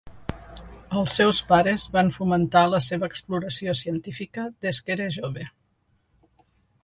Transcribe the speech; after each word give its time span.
Els 1.01 1.13
seus 1.19 1.41
pares 1.51 1.83
van 1.97 2.09
fomentar 2.15 2.63
la 2.71 2.79
seva 2.85 3.09
exploració 3.13 3.75
científica 3.83 4.45
des 4.67 4.79
que 4.87 4.95
era 4.97 5.11
jove. 5.19 5.45